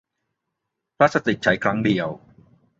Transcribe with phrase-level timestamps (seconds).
[0.97, 2.09] พลาสติกใช้ครั้งเดียว